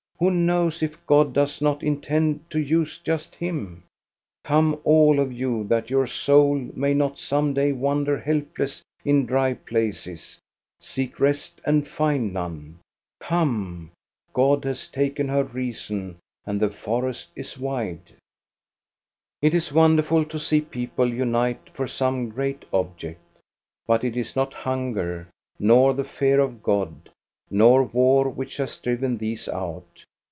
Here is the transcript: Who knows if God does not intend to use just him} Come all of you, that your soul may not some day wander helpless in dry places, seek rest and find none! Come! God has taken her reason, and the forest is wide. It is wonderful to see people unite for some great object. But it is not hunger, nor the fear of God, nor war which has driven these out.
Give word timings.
Who 0.21 0.29
knows 0.29 0.83
if 0.83 1.03
God 1.07 1.33
does 1.33 1.63
not 1.63 1.81
intend 1.81 2.47
to 2.51 2.59
use 2.59 2.99
just 2.99 3.33
him} 3.33 3.81
Come 4.43 4.79
all 4.83 5.19
of 5.19 5.33
you, 5.33 5.63
that 5.63 5.89
your 5.89 6.05
soul 6.05 6.59
may 6.75 6.93
not 6.93 7.17
some 7.17 7.55
day 7.55 7.71
wander 7.71 8.19
helpless 8.19 8.83
in 9.03 9.25
dry 9.25 9.55
places, 9.55 10.39
seek 10.79 11.19
rest 11.19 11.59
and 11.65 11.87
find 11.87 12.31
none! 12.31 12.77
Come! 13.19 13.89
God 14.31 14.63
has 14.63 14.87
taken 14.87 15.27
her 15.27 15.43
reason, 15.43 16.17
and 16.45 16.59
the 16.59 16.69
forest 16.69 17.31
is 17.35 17.57
wide. 17.57 18.13
It 19.41 19.55
is 19.55 19.73
wonderful 19.73 20.25
to 20.25 20.37
see 20.37 20.61
people 20.61 21.11
unite 21.11 21.67
for 21.73 21.87
some 21.87 22.29
great 22.29 22.63
object. 22.71 23.21
But 23.87 24.03
it 24.03 24.15
is 24.15 24.35
not 24.35 24.53
hunger, 24.53 25.29
nor 25.57 25.95
the 25.95 26.03
fear 26.03 26.39
of 26.39 26.61
God, 26.61 27.09
nor 27.49 27.81
war 27.83 28.29
which 28.29 28.57
has 28.57 28.77
driven 28.77 29.17
these 29.17 29.49
out. 29.49 30.05